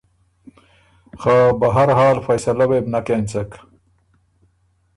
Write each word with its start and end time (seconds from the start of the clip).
خه 1.21 1.35
بهر 1.61 1.87
حال 1.97 2.17
فیصلۀ 2.27 2.65
وې 2.69 2.79
بو 2.83 2.89
نک 2.93 3.07
اېنڅک 3.13 3.51